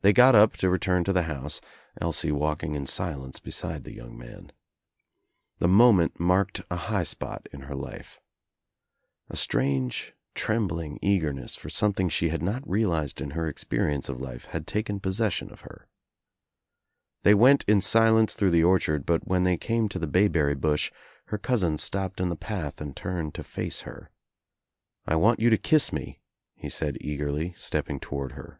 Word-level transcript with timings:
They 0.00 0.14
got 0.14 0.34
up 0.34 0.54
to 0.54 0.70
return 0.70 1.04
to 1.04 1.12
the 1.12 1.24
house, 1.24 1.60
Elsie 2.00 2.32
walking 2.32 2.72
1 2.72 2.86
silence 2.86 3.38
beside 3.38 3.84
the 3.84 3.92
young 3.92 4.16
man. 4.16 4.50
The 5.58 5.68
moment 5.68 6.18
marked 6.18 6.62
I 6.70 6.76
high 6.76 7.02
spot 7.02 7.46
in 7.52 7.60
her 7.64 7.74
life. 7.74 8.18
A 9.28 9.36
strange 9.36 10.14
trembling 10.34 10.98
eager 11.02 11.34
ness 11.34 11.54
for 11.54 11.68
something 11.68 12.08
she 12.08 12.30
had 12.30 12.42
not 12.42 12.66
realized 12.66 13.20
in 13.20 13.32
her 13.32 13.52
expe 13.52 13.76
dience 13.78 14.08
of 14.08 14.22
life 14.22 14.46
had 14.46 14.66
taken 14.66 15.00
possession 15.00 15.52
of 15.52 15.60
her. 15.60 15.86
They 17.22 17.34
went 17.34 17.62
* 17.64 17.68
in 17.68 17.82
silence 17.82 18.32
through 18.32 18.52
the 18.52 18.64
orchard 18.64 19.04
but 19.04 19.28
when 19.28 19.42
they 19.42 19.58
came 19.58 19.86
to 19.90 19.98
the 19.98 20.06
bayberry 20.06 20.54
bush 20.54 20.90
her 21.26 21.36
cousin 21.36 21.76
stopped 21.76 22.20
in 22.22 22.30
the 22.30 22.36
path 22.36 22.80
and 22.80 22.96
turned 22.96 23.34
to 23.34 23.44
face 23.44 23.82
her. 23.82 24.10
"I 25.06 25.16
want 25.16 25.40
you 25.40 25.50
to 25.50 25.58
kiss 25.58 25.92
me," 25.92 26.20
he 26.56 26.70
said 26.70 26.96
eagerly, 27.02 27.52
stepping 27.58 28.00
toward 28.00 28.32
her. 28.32 28.58